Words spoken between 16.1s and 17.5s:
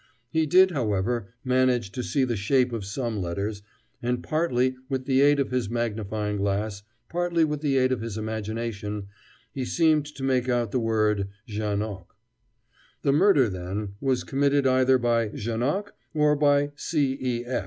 or by C. E.